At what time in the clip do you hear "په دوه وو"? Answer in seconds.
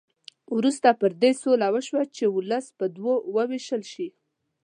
2.77-3.43